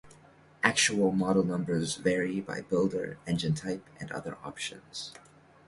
[0.63, 5.11] Actual model numbers vary by builder, engine type, and other options.